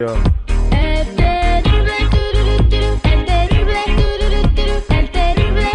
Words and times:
El 0.00 0.06
terrible, 1.14 1.92
el 3.04 3.24
terrible, 3.26 3.84
el 4.88 5.10
terrible. 5.10 5.70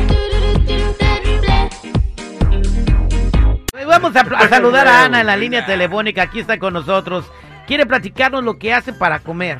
Vamos 3.85 4.15
a, 4.15 4.21
a 4.21 4.49
saludar 4.49 4.87
a 4.87 5.05
Ana 5.05 5.21
en 5.21 5.27
la 5.27 5.37
línea 5.37 5.63
telefónica. 5.67 6.23
Aquí 6.23 6.39
está 6.39 6.57
con 6.57 6.73
nosotros. 6.73 7.31
Quiere 7.67 7.85
platicarnos 7.85 8.43
lo 8.43 8.57
que 8.57 8.73
hace 8.73 8.93
para 8.93 9.19
comer. 9.19 9.59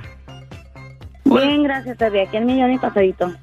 Bien, 1.26 1.62
gracias, 1.62 1.96
Terry. 2.00 2.22
Aquí 2.22 2.38
el 2.38 2.46
millón 2.46 2.74
y 2.74 2.80
pasadito. 2.80 3.34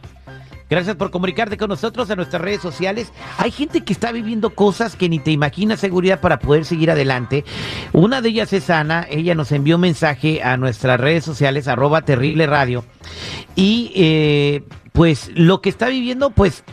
Gracias 0.72 0.96
por 0.96 1.10
comunicarte 1.10 1.58
con 1.58 1.68
nosotros 1.68 2.08
en 2.08 2.16
nuestras 2.16 2.40
redes 2.40 2.62
sociales. 2.62 3.12
Hay 3.36 3.50
gente 3.50 3.82
que 3.82 3.92
está 3.92 4.10
viviendo 4.10 4.54
cosas 4.54 4.96
que 4.96 5.10
ni 5.10 5.18
te 5.18 5.30
imaginas 5.30 5.80
seguridad 5.80 6.18
para 6.22 6.38
poder 6.38 6.64
seguir 6.64 6.90
adelante. 6.90 7.44
Una 7.92 8.22
de 8.22 8.30
ellas 8.30 8.54
es 8.54 8.70
Ana. 8.70 9.06
Ella 9.10 9.34
nos 9.34 9.52
envió 9.52 9.74
un 9.74 9.82
mensaje 9.82 10.42
a 10.42 10.56
nuestras 10.56 10.98
redes 10.98 11.26
sociales, 11.26 11.68
arroba 11.68 12.06
terrible 12.06 12.46
radio. 12.46 12.86
Y 13.54 13.92
eh, 13.94 14.64
pues 14.92 15.30
lo 15.34 15.60
que 15.60 15.68
está 15.68 15.90
viviendo, 15.90 16.30
pues 16.30 16.64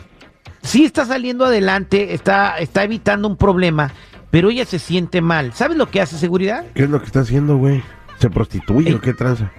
sí 0.62 0.86
está 0.86 1.04
saliendo 1.04 1.44
adelante, 1.44 2.14
está, 2.14 2.56
está 2.56 2.84
evitando 2.84 3.28
un 3.28 3.36
problema, 3.36 3.92
pero 4.30 4.48
ella 4.48 4.64
se 4.64 4.78
siente 4.78 5.20
mal. 5.20 5.52
¿Sabes 5.52 5.76
lo 5.76 5.90
que 5.90 6.00
hace 6.00 6.16
seguridad? 6.16 6.64
¿Qué 6.74 6.84
es 6.84 6.88
lo 6.88 7.00
que 7.00 7.04
está 7.04 7.20
haciendo, 7.20 7.58
güey? 7.58 7.82
¿Se 8.18 8.30
prostituye 8.30 8.94
o 8.94 9.00
qué 9.02 9.12
tranza? 9.12 9.52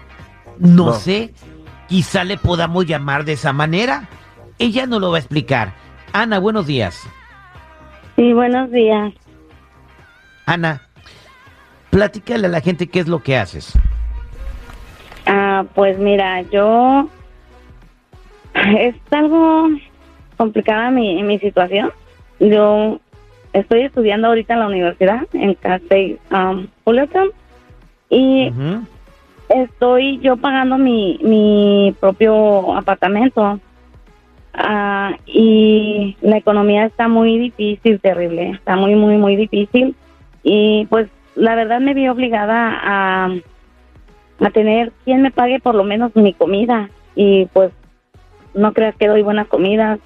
No, 0.57 0.85
No. 0.87 0.93
sé. 0.95 1.31
Quizá 1.87 2.23
le 2.23 2.39
podamos 2.39 2.87
llamar 2.87 3.23
de 3.23 3.33
esa 3.33 3.53
manera. 3.53 4.09
Ella 4.61 4.85
no 4.85 4.99
lo 4.99 5.09
va 5.09 5.17
a 5.17 5.19
explicar. 5.19 5.73
Ana, 6.13 6.37
buenos 6.37 6.67
días. 6.67 7.09
Sí, 8.15 8.31
buenos 8.31 8.69
días. 8.69 9.11
Ana, 10.45 10.83
platícale 11.89 12.45
a 12.45 12.49
la 12.51 12.61
gente 12.61 12.85
qué 12.85 12.99
es 12.99 13.07
lo 13.07 13.23
que 13.23 13.37
haces. 13.37 13.73
Ah, 15.25 15.65
pues 15.73 15.97
mira, 15.97 16.43
yo... 16.43 17.09
Es 18.77 18.93
algo 19.09 19.69
complicada 20.37 20.91
mi, 20.91 21.23
mi 21.23 21.39
situación. 21.39 21.91
Yo 22.39 22.99
estoy 23.53 23.81
estudiando 23.81 24.27
ahorita 24.27 24.53
en 24.53 24.59
la 24.59 24.67
universidad, 24.67 25.27
en 25.33 25.55
Casey 25.55 26.19
um, 26.29 26.67
y 28.11 28.53
estoy 29.49 30.19
yo 30.19 30.37
pagando 30.37 30.77
mi, 30.77 31.19
mi 31.23 31.95
propio 31.99 32.75
apartamento. 32.77 33.59
Ah, 34.53 35.15
y 35.25 36.17
la 36.21 36.37
economía 36.37 36.85
está 36.85 37.07
muy 37.07 37.37
difícil, 37.37 37.99
terrible, 37.99 38.51
está 38.51 38.75
muy, 38.75 38.95
muy, 38.95 39.17
muy 39.17 39.35
difícil. 39.35 39.95
Y 40.43 40.85
pues 40.87 41.09
la 41.35 41.55
verdad 41.55 41.79
me 41.79 41.93
vi 41.93 42.07
obligada 42.07 42.79
a, 42.81 43.29
a 44.39 44.49
tener 44.51 44.91
quien 45.05 45.21
me 45.21 45.31
pague 45.31 45.59
por 45.59 45.75
lo 45.75 45.83
menos 45.83 46.15
mi 46.15 46.33
comida. 46.33 46.89
Y 47.15 47.45
pues 47.47 47.71
no 48.53 48.73
creas 48.73 48.95
que 48.95 49.07
doy 49.07 49.21
buena 49.21 49.45
comida, 49.45 49.99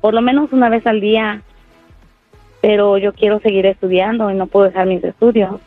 por 0.00 0.14
lo 0.14 0.22
menos 0.22 0.52
una 0.52 0.68
vez 0.68 0.86
al 0.86 1.00
día. 1.00 1.42
Pero 2.60 2.98
yo 2.98 3.12
quiero 3.12 3.40
seguir 3.40 3.66
estudiando 3.66 4.30
y 4.30 4.34
no 4.34 4.46
puedo 4.46 4.66
dejar 4.66 4.86
mis 4.86 5.02
estudios. 5.02 5.60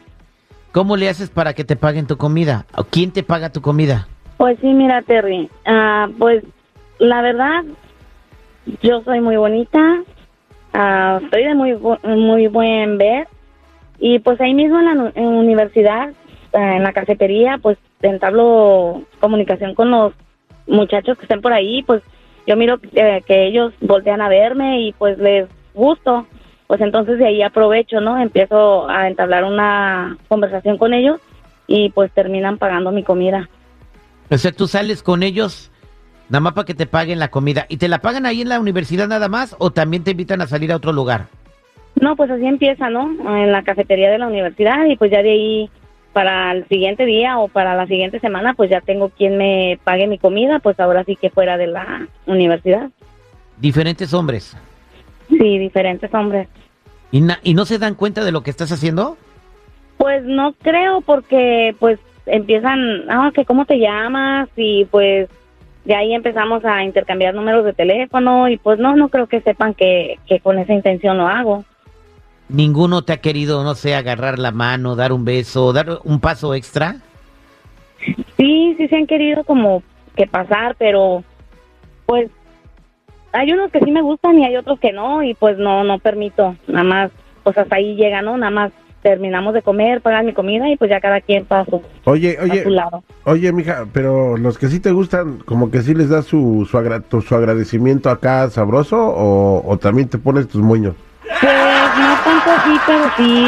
¿Cómo 0.72 0.98
le 0.98 1.08
haces 1.08 1.30
para 1.30 1.54
que 1.54 1.64
te 1.64 1.76
paguen 1.76 2.08
tu 2.08 2.18
comida? 2.18 2.66
¿O 2.76 2.84
quién 2.84 3.12
te 3.12 3.24
paga 3.24 3.52
tu 3.52 3.62
comida? 3.62 4.08
Pues 4.38 4.58
sí, 4.60 4.68
mira, 4.74 5.02
Terry, 5.04 5.50
ah, 5.66 6.10
pues 6.18 6.44
la 6.98 7.22
verdad, 7.22 7.64
yo 8.82 9.02
soy 9.04 9.22
muy 9.22 9.36
bonita, 9.36 10.04
ah, 10.74 11.20
estoy 11.24 11.44
de 11.44 11.56
muy, 11.56 11.76
muy 12.04 12.48
buen 12.48 12.98
ver, 12.98 13.28
y 14.00 14.20
pues 14.20 14.40
ahí 14.42 14.54
mismo 14.54 14.80
en 14.80 14.86
la 14.86 15.12
en 15.16 15.28
universidad, 15.28 16.14
ah, 16.54 16.76
en 16.76 16.84
la 16.84 16.94
cafetería, 16.94 17.58
pues 17.62 17.78
entablo 18.02 19.04
comunicación 19.20 19.76
con 19.76 19.92
los 19.92 20.14
muchachos 20.68 21.18
que 21.18 21.24
estén 21.24 21.42
por 21.42 21.54
ahí, 21.54 21.84
pues 21.84 22.02
yo 22.46 22.56
miro 22.58 22.80
eh, 22.94 23.22
que 23.26 23.48
ellos 23.48 23.74
voltean 23.82 24.22
a 24.22 24.30
verme 24.30 24.82
y 24.82 24.92
pues 24.94 25.18
les 25.18 25.48
gusto, 25.74 26.28
pues 26.68 26.82
entonces 26.82 27.18
de 27.20 27.28
ahí 27.28 27.42
aprovecho, 27.42 28.02
¿no? 28.02 28.18
Empiezo 28.18 28.90
a 28.90 29.08
entablar 29.08 29.44
una 29.46 30.18
conversación 30.28 30.78
con 30.78 30.94
ellos 30.94 31.20
y 31.68 31.90
pues 31.92 32.12
terminan 32.12 32.58
pagando 32.58 32.92
mi 32.92 33.04
comida. 33.04 33.50
O 34.30 34.38
sea, 34.38 34.52
tú 34.52 34.68
sales 34.68 35.04
con 35.04 35.24
ellos 35.24 35.72
nada 36.30 36.40
más 36.42 36.54
para 36.54 36.66
que 36.66 36.74
te 36.74 36.86
paguen 36.86 37.20
la 37.20 37.30
comida. 37.30 37.66
¿Y 37.70 37.78
te 37.78 37.88
la 37.88 38.00
pagan 38.00 38.26
ahí 38.26 38.42
en 38.42 38.50
la 38.50 38.60
universidad 38.60 39.08
nada 39.08 39.28
más 39.30 39.56
o 39.60 39.72
también 39.72 40.04
te 40.04 40.12
invitan 40.12 40.42
a 40.42 40.48
salir 40.48 40.72
a 40.72 40.76
otro 40.78 40.92
lugar? 40.92 41.28
No, 42.02 42.16
pues 42.16 42.30
así 42.32 42.46
empieza, 42.46 42.90
¿no? 42.90 43.10
En 43.38 43.52
la 43.52 43.64
cafetería 43.64 44.10
de 44.10 44.18
la 44.18 44.28
universidad 44.28 44.86
y 44.86 44.96
pues 44.96 45.12
ya 45.12 45.22
de 45.22 45.32
ahí 45.32 45.70
para 46.12 46.52
el 46.52 46.68
siguiente 46.68 47.06
día 47.06 47.38
o 47.40 47.48
para 47.48 47.76
la 47.76 47.88
siguiente 47.88 48.20
semana 48.20 48.54
pues 48.54 48.70
ya 48.70 48.82
tengo 48.82 49.10
quien 49.10 49.38
me 49.38 49.80
pague 49.84 50.08
mi 50.08 50.18
comida, 50.18 50.60
pues 50.60 50.80
ahora 50.80 51.04
sí 51.04 51.16
que 51.16 51.30
fuera 51.30 51.58
de 51.58 51.68
la 51.68 52.08
universidad. 52.26 52.90
Diferentes 53.60 54.14
hombres. 54.14 54.56
Sí, 55.30 55.58
diferentes 55.58 56.14
hombres. 56.14 56.48
¿Y, 57.12 57.22
na- 57.22 57.40
¿Y 57.44 57.54
no 57.54 57.66
se 57.66 57.78
dan 57.80 57.96
cuenta 57.96 58.24
de 58.26 58.32
lo 58.32 58.42
que 58.44 58.50
estás 58.50 58.72
haciendo? 58.72 59.18
Pues 59.98 60.24
no 60.24 60.54
creo 60.62 61.02
porque 61.02 61.76
pues 61.80 62.00
empiezan, 62.26 63.10
ah, 63.10 63.32
que 63.34 63.46
cómo 63.46 63.66
te 63.66 63.78
llamas 63.78 64.50
y 64.56 64.86
pues 64.86 65.30
de 65.86 65.96
ahí 65.96 66.14
empezamos 66.14 66.64
a 66.66 66.84
intercambiar 66.84 67.34
números 67.34 67.66
de 67.66 67.74
teléfono 67.74 68.48
y 68.48 68.58
pues 68.58 68.80
no, 68.80 68.96
no 68.96 69.10
creo 69.10 69.28
que 69.28 69.42
sepan 69.42 69.74
que, 69.74 70.18
que 70.28 70.40
con 70.40 70.58
esa 70.60 70.74
intención 70.74 71.18
lo 71.18 71.28
hago. 71.28 71.66
¿Ninguno 72.50 73.02
te 73.02 73.14
ha 73.14 73.18
querido, 73.18 73.64
no 73.64 73.74
sé, 73.76 73.96
agarrar 73.96 74.40
la 74.40 74.52
mano, 74.52 74.96
dar 74.96 75.12
un 75.12 75.26
beso, 75.26 75.74
dar 75.74 76.00
un 76.04 76.20
paso 76.20 76.54
extra? 76.54 76.98
Sí, 78.38 78.76
sí 78.78 78.88
se 78.88 78.96
han 78.96 79.08
querido 79.08 79.44
como 79.44 79.82
que 80.16 80.28
pasar, 80.28 80.76
pero 80.78 81.24
pues 82.06 82.30
hay 83.32 83.52
unos 83.52 83.72
que 83.72 83.80
sí 83.80 83.92
me 83.92 84.02
gustan 84.02 84.38
y 84.40 84.46
hay 84.46 84.56
otros 84.56 84.80
que 84.80 84.92
no 84.92 85.24
y 85.24 85.34
pues 85.34 85.58
no, 85.58 85.84
no 85.84 86.00
permito, 86.00 86.56
nada 86.68 86.84
más, 86.84 87.12
pues 87.44 87.58
hasta 87.58 87.78
ahí 87.78 87.96
llega, 87.96 88.22
¿no? 88.22 88.38
Nada 88.38 88.52
más 88.52 88.72
terminamos 89.04 89.54
de 89.54 89.62
comer, 89.62 90.02
pagar 90.02 90.24
mi 90.24 90.34
comida 90.34 90.68
y 90.70 90.78
pues 90.78 90.90
ya 90.90 91.00
cada 91.00 91.22
quien 91.22 91.46
para 91.46 91.66
su, 91.66 91.82
Oye, 92.06 92.38
a 92.40 92.44
oye, 92.44 92.64
su 92.64 92.70
lado. 92.72 93.04
oye, 93.26 93.52
mija, 93.52 93.86
pero 93.94 94.38
los 94.38 94.58
que 94.58 94.70
sí 94.70 94.80
te 94.80 94.92
gustan, 94.92 95.40
como 95.46 95.70
que 95.70 95.82
sí 95.84 95.94
les 95.94 96.10
das 96.10 96.26
su, 96.26 96.68
su, 96.72 96.78
agra- 96.78 97.04
su 97.10 97.36
agradecimiento 97.36 98.10
acá 98.10 98.50
sabroso 98.50 98.98
o, 99.00 99.62
o 99.70 99.78
también 99.78 100.08
te 100.10 100.18
pones 100.18 100.48
tus 100.48 100.62
moños. 100.62 100.96
Pues 101.22 101.54
no 102.00 102.16
tanto 102.24 102.50
así, 102.52 102.80
pero 102.88 103.04
sí, 103.18 103.46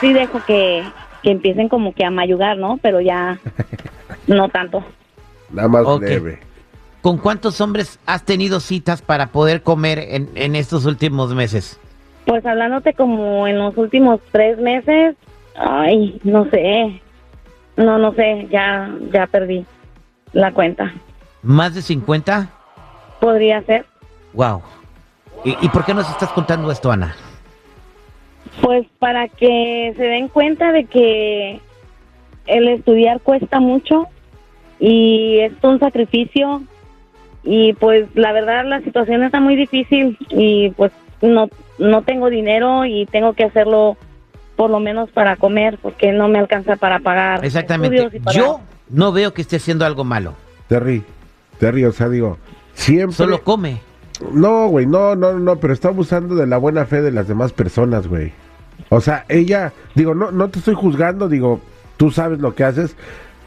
sí 0.00 0.12
dejo 0.12 0.40
que, 0.46 0.82
que 1.22 1.30
empiecen 1.30 1.68
como 1.68 1.92
que 1.94 2.04
a 2.04 2.10
mayugar, 2.10 2.56
¿no? 2.56 2.78
Pero 2.82 3.00
ya 3.00 3.38
no 4.26 4.48
tanto. 4.48 4.82
Nada 5.52 5.68
más 5.68 5.86
Ok. 5.86 6.00
leve. 6.02 6.40
¿Con 7.02 7.18
cuántos 7.18 7.60
hombres 7.60 7.98
has 8.06 8.24
tenido 8.24 8.58
citas 8.58 9.02
para 9.02 9.28
poder 9.28 9.62
comer 9.62 9.98
en, 10.00 10.30
en 10.34 10.56
estos 10.56 10.84
últimos 10.84 11.32
meses? 11.34 11.78
Pues 12.28 12.44
hablándote 12.44 12.92
como 12.92 13.48
en 13.48 13.58
los 13.58 13.74
últimos 13.78 14.20
tres 14.30 14.58
meses, 14.58 15.16
ay, 15.56 16.20
no 16.24 16.44
sé, 16.50 17.00
no, 17.76 17.96
no 17.96 18.12
sé, 18.12 18.46
ya, 18.50 18.94
ya 19.12 19.26
perdí 19.26 19.64
la 20.34 20.52
cuenta. 20.52 20.92
¿Más 21.42 21.74
de 21.74 21.80
50? 21.80 22.50
Podría 23.18 23.62
ser, 23.62 23.86
Wow. 24.34 24.60
¿Y, 25.42 25.56
y 25.62 25.68
por 25.70 25.86
qué 25.86 25.94
nos 25.94 26.08
estás 26.10 26.28
contando 26.30 26.70
esto, 26.70 26.92
Ana? 26.92 27.16
pues 28.60 28.86
para 28.98 29.28
que 29.28 29.94
se 29.96 30.02
den 30.02 30.28
cuenta 30.28 30.72
de 30.72 30.84
que 30.84 31.60
el 32.46 32.68
estudiar 32.68 33.20
cuesta 33.20 33.60
mucho 33.60 34.06
y 34.80 35.38
es 35.38 35.52
un 35.62 35.78
sacrificio 35.78 36.62
y 37.44 37.72
pues 37.74 38.08
la 38.14 38.32
verdad 38.32 38.64
la 38.64 38.80
situación 38.80 39.22
está 39.22 39.40
muy 39.40 39.56
difícil 39.56 40.18
y 40.30 40.70
pues 40.70 40.92
no, 41.22 41.48
no 41.78 42.02
tengo 42.02 42.30
dinero 42.30 42.84
y 42.86 43.06
tengo 43.06 43.32
que 43.34 43.44
hacerlo 43.44 43.96
por 44.56 44.70
lo 44.70 44.80
menos 44.80 45.10
para 45.10 45.36
comer 45.36 45.78
porque 45.80 46.12
no 46.12 46.28
me 46.28 46.38
alcanza 46.38 46.76
para 46.76 46.98
pagar 47.00 47.44
Exactamente. 47.44 47.96
estudios 47.96 48.14
y 48.14 48.24
para- 48.24 48.36
Yo 48.38 48.60
no 48.90 49.12
veo 49.12 49.32
que 49.32 49.42
esté 49.42 49.56
haciendo 49.56 49.84
algo 49.84 50.04
malo. 50.04 50.34
Terry, 50.66 51.04
Terry, 51.58 51.84
o 51.84 51.92
sea, 51.92 52.08
digo, 52.08 52.38
siempre... 52.74 53.14
Solo 53.16 53.42
come. 53.42 53.80
No, 54.32 54.66
güey, 54.68 54.84
no, 54.86 55.14
no, 55.14 55.38
no, 55.38 55.56
pero 55.56 55.72
está 55.72 55.88
abusando 55.88 56.34
de 56.34 56.46
la 56.46 56.58
buena 56.58 56.86
fe 56.86 57.02
de 57.02 57.12
las 57.12 57.28
demás 57.28 57.52
personas, 57.52 58.08
güey. 58.08 58.32
O 58.88 59.00
sea, 59.00 59.24
ella, 59.28 59.72
digo, 59.94 60.14
no, 60.14 60.30
no 60.32 60.48
te 60.48 60.58
estoy 60.58 60.74
juzgando, 60.74 61.28
digo, 61.28 61.60
tú 61.96 62.10
sabes 62.10 62.40
lo 62.40 62.54
que 62.54 62.64
haces, 62.64 62.96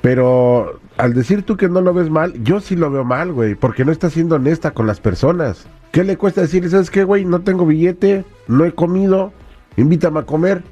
pero 0.01 0.79
al 0.97 1.13
decir 1.13 1.43
tú 1.43 1.57
que 1.57 1.67
no 1.67 1.81
lo 1.81 1.93
ves 1.93 2.09
mal, 2.09 2.33
yo 2.43 2.59
sí 2.59 2.75
lo 2.75 2.89
veo 2.89 3.03
mal, 3.03 3.31
güey, 3.33 3.55
porque 3.55 3.83
no 3.85 3.91
estás 3.91 4.13
siendo 4.13 4.35
honesta 4.35 4.71
con 4.71 4.87
las 4.87 4.99
personas. 4.99 5.67
¿Qué 5.91 6.03
le 6.03 6.17
cuesta 6.17 6.41
decir, 6.41 6.67
sabes 6.69 6.89
qué, 6.89 7.03
güey? 7.03 7.25
No 7.25 7.41
tengo 7.41 7.65
billete, 7.65 8.23
no 8.47 8.63
he 8.65 8.71
comido, 8.71 9.33
invítame 9.75 10.19
a 10.19 10.23
comer. 10.23 10.63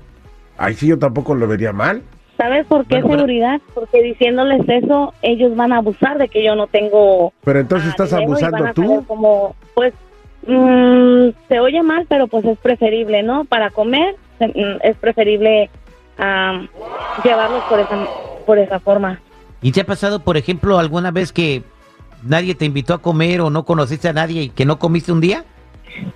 Ay, 0.57 0.73
sí, 0.75 0.87
yo 0.87 0.97
tampoco 0.97 1.35
lo 1.35 1.47
vería 1.47 1.73
mal. 1.73 2.01
¿Sabes 2.37 2.65
por 2.67 2.85
qué 2.85 2.95
Bueno, 2.95 3.07
pero- 3.07 3.17
seguridad? 3.19 3.61
Porque 3.73 4.01
diciéndoles 4.01 4.61
eso, 4.67 5.13
ellos 5.21 5.55
van 5.57 5.73
a 5.73 5.77
abusar 5.77 6.17
de 6.17 6.29
que 6.29 6.43
yo 6.43 6.55
no 6.55 6.67
tengo 6.67 7.33
Pero 7.43 7.59
entonces 7.59 7.89
estás 7.89 8.13
abusando 8.13 8.73
tú. 8.73 9.03
Como, 9.07 9.55
pues, 9.75 9.93
mm, 10.47 11.29
se 11.49 11.59
oye 11.59 11.83
mal, 11.83 12.05
pero 12.07 12.27
pues 12.27 12.45
es 12.45 12.57
preferible, 12.57 13.23
¿no? 13.23 13.43
Para 13.43 13.71
comer 13.71 14.15
mm, 14.39 14.79
es 14.83 14.95
preferible 14.97 15.69
ah, 16.17 16.61
llevarlos 17.25 17.63
por 17.65 17.79
esa, 17.81 18.07
por 18.45 18.57
esa 18.57 18.79
forma. 18.79 19.19
¿Y 19.61 19.73
te 19.73 19.81
ha 19.81 19.85
pasado, 19.85 20.21
por 20.21 20.37
ejemplo, 20.37 20.79
alguna 20.79 21.11
vez 21.11 21.33
que 21.33 21.63
nadie 22.23 22.55
te 22.55 22.65
invitó 22.65 22.93
a 22.93 23.01
comer 23.01 23.41
o 23.41 23.49
no 23.49 23.65
conociste 23.65 24.07
a 24.07 24.13
nadie 24.13 24.43
y 24.43 24.49
que 24.49 24.65
no 24.65 24.79
comiste 24.79 25.11
un 25.11 25.21
día? 25.21 25.45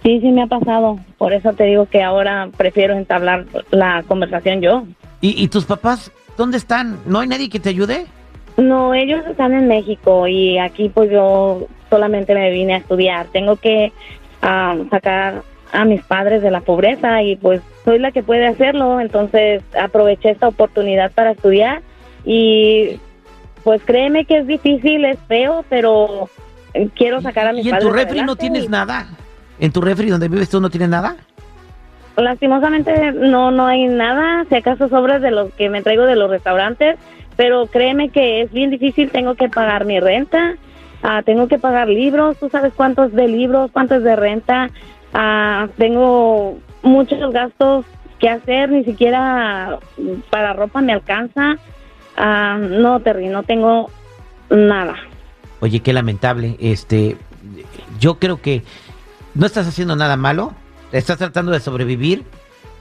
Sí, 0.03 0.19
sí 0.21 0.31
me 0.31 0.43
ha 0.43 0.47
pasado. 0.47 0.99
Por 1.17 1.33
eso 1.33 1.53
te 1.53 1.65
digo 1.65 1.87
que 1.87 2.03
ahora 2.03 2.49
prefiero 2.55 2.95
entablar 2.95 3.45
la 3.71 4.03
conversación 4.07 4.61
yo. 4.61 4.83
¿Y, 5.21 5.41
y 5.41 5.47
tus 5.47 5.65
papás 5.65 6.11
dónde 6.37 6.57
están? 6.57 6.99
¿No 7.05 7.19
hay 7.19 7.27
nadie 7.27 7.49
que 7.49 7.59
te 7.59 7.69
ayude? 7.69 8.05
No, 8.57 8.93
ellos 8.93 9.25
están 9.27 9.53
en 9.53 9.67
México 9.67 10.27
y 10.27 10.59
aquí 10.59 10.89
pues 10.89 11.09
yo 11.11 11.67
solamente 11.89 12.33
me 12.33 12.51
vine 12.51 12.75
a 12.75 12.77
estudiar. 12.77 13.27
Tengo 13.27 13.55
que 13.55 13.91
ah, 14.41 14.75
sacar 14.89 15.43
a 15.71 15.85
mis 15.85 16.03
padres 16.03 16.43
de 16.43 16.51
la 16.51 16.61
pobreza 16.61 17.23
y 17.23 17.35
pues 17.35 17.61
soy 17.83 17.99
la 17.99 18.11
que 18.11 18.23
puede 18.23 18.47
hacerlo. 18.47 18.99
Entonces 18.99 19.63
aproveché 19.79 20.29
esta 20.29 20.47
oportunidad 20.47 21.11
para 21.11 21.31
estudiar 21.31 21.81
y 22.25 22.99
pues 23.63 23.81
créeme 23.83 24.25
que 24.25 24.39
es 24.39 24.47
difícil, 24.47 25.05
es 25.05 25.17
feo, 25.27 25.63
pero 25.69 26.29
eh, 26.73 26.89
quiero 26.95 27.21
sacar 27.21 27.47
a 27.47 27.53
mis 27.53 27.65
¿Y 27.65 27.69
en 27.69 27.79
tu 27.79 27.89
refri 27.89 28.21
no 28.23 28.35
tienes 28.35 28.65
y- 28.65 28.67
nada? 28.67 29.07
¿En 29.59 29.71
tu 29.71 29.81
refri 29.81 30.09
donde 30.09 30.27
vives 30.27 30.49
tú 30.49 30.59
no 30.59 30.69
tienes 30.69 30.89
nada? 30.89 31.15
Lastimosamente 32.15 33.11
no 33.11 33.49
no 33.51 33.65
hay 33.65 33.87
nada, 33.87 34.45
si 34.47 34.55
acaso 34.55 34.87
sobras 34.87 35.21
de 35.21 35.31
los 35.31 35.51
que 35.53 35.69
me 35.69 35.81
traigo 35.81 36.05
de 36.05 36.15
los 36.15 36.29
restaurantes, 36.29 36.97
pero 37.35 37.65
créeme 37.67 38.09
que 38.09 38.41
es 38.41 38.51
bien 38.51 38.69
difícil, 38.69 39.09
tengo 39.09 39.33
que 39.35 39.49
pagar 39.49 39.85
mi 39.85 39.99
renta, 39.99 40.55
ah, 41.01 41.23
tengo 41.23 41.47
que 41.47 41.57
pagar 41.57 41.87
libros, 41.87 42.37
tú 42.37 42.49
sabes 42.49 42.73
cuántos 42.75 43.13
de 43.13 43.27
libros, 43.27 43.71
cuántos 43.71 44.03
de 44.03 44.15
renta, 44.15 44.69
ah, 45.13 45.67
tengo 45.77 46.59
muchos 46.83 47.33
gastos 47.33 47.85
que 48.19 48.29
hacer, 48.29 48.69
ni 48.69 48.83
siquiera 48.83 49.79
para 50.29 50.53
ropa 50.53 50.81
me 50.81 50.93
alcanza, 50.93 51.57
Ah, 52.17 52.57
no 52.59 52.99
Terry, 52.99 53.27
no 53.27 53.43
tengo 53.43 53.89
nada. 54.49 54.95
Oye, 55.61 55.79
qué 55.81 55.93
lamentable. 55.93 56.57
Este, 56.59 57.17
yo 57.99 58.15
creo 58.19 58.41
que 58.41 58.63
no 59.33 59.45
estás 59.45 59.67
haciendo 59.67 59.95
nada 59.95 60.15
malo. 60.17 60.53
Estás 60.91 61.17
tratando 61.17 61.51
de 61.51 61.59
sobrevivir. 61.59 62.23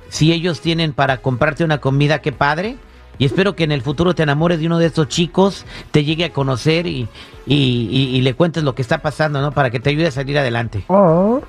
Si 0.08 0.32
ellos 0.32 0.60
tienen 0.60 0.92
para 0.92 1.18
comprarte 1.18 1.64
una 1.64 1.78
comida, 1.78 2.20
qué 2.20 2.32
padre. 2.32 2.76
Y 3.18 3.24
espero 3.24 3.54
que 3.54 3.64
en 3.64 3.72
el 3.72 3.82
futuro 3.82 4.14
te 4.14 4.22
enamores 4.22 4.58
de 4.60 4.66
uno 4.66 4.78
de 4.78 4.86
estos 4.86 5.08
chicos, 5.08 5.64
te 5.92 6.02
llegue 6.04 6.24
a 6.24 6.30
conocer 6.32 6.86
y, 6.86 7.08
y- 7.46 7.88
y- 7.90 8.16
y 8.16 8.20
le 8.22 8.34
cuentes 8.34 8.64
lo 8.64 8.74
que 8.74 8.82
está 8.82 8.98
pasando, 8.98 9.40
¿no? 9.40 9.52
Para 9.52 9.70
que 9.70 9.80
te 9.80 9.90
ayude 9.90 10.08
a 10.08 10.10
salir 10.10 10.36
adelante. 10.38 10.84
Oh. 10.88 11.40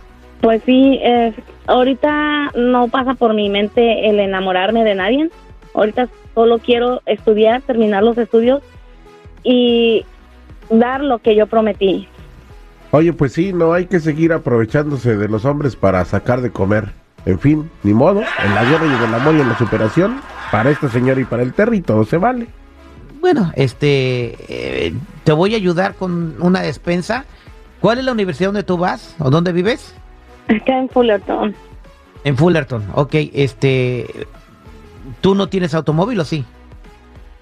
Pues 0.42 0.62
sí, 0.66 1.00
eh, 1.02 1.34
ahorita 1.68 2.52
no 2.56 2.90
pasa 2.90 3.14
por 3.14 3.34
mi 3.34 3.50
mente 3.50 4.10
el 4.10 4.20
enamorarme 4.20 4.84
de 4.84 4.94
nadie. 4.96 5.30
Ahorita 5.74 6.10
solo 6.34 6.60
quiero 6.60 7.02
estudiar, 7.06 7.62
terminar 7.62 8.04
los 8.04 8.18
estudios 8.18 8.62
y 9.44 10.06
dar 10.70 11.02
lo 11.02 11.20
que 11.20 11.36
yo 11.36 11.48
prometí. 11.48 12.08
Oye, 12.92 13.12
pues 13.12 13.34
sí, 13.34 13.54
no 13.54 13.74
hay 13.74 13.88
que 13.88 14.00
seguir 14.00 14.34
aprovechándose 14.34 15.18
de 15.18 15.28
los 15.28 15.46
hombres 15.46 15.76
para 15.76 16.06
sacar 16.06 16.42
de 16.42 16.52
comer. 16.52 16.92
En 17.26 17.40
fin, 17.40 17.70
ni 17.84 17.94
modo, 17.94 18.22
en 18.22 18.54
la 18.54 18.64
guerra 18.66 18.86
y 18.86 18.90
en 18.90 19.10
el 19.10 19.14
amor 19.16 19.36
y 19.36 19.42
en 19.42 19.50
la 19.50 19.58
superación, 19.58 20.20
para 20.52 20.70
esta 20.70 20.90
señora 20.90 21.20
y 21.20 21.26
para 21.26 21.42
el 21.42 21.54
Terry 21.54 21.82
todo 21.82 22.04
se 22.04 22.18
vale. 22.18 22.48
Bueno, 23.22 23.52
este, 23.56 24.36
eh, 24.50 24.94
te 25.24 25.32
voy 25.32 25.54
a 25.54 25.58
ayudar 25.58 25.96
con 25.96 26.36
una 26.40 26.62
despensa. 26.62 27.26
¿Cuál 27.80 28.00
es 28.00 28.06
la 28.06 28.12
universidad 28.12 28.50
donde 28.50 28.64
tú 28.64 28.78
vas 28.78 29.16
o 29.20 29.30
dónde 29.30 29.54
vives? 29.54 29.96
Acá 30.50 30.78
en 30.78 30.90
Fullerton. 30.90 31.56
En 32.26 32.38
Fullerton. 32.38 32.84
Ok, 32.94 33.16
este, 33.34 34.28
¿tú 35.22 35.36
no 35.36 35.48
tienes 35.48 35.74
automóvil 35.74 36.20
o 36.20 36.26
sí? 36.26 36.46